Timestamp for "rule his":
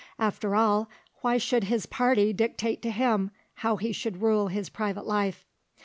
4.23-4.67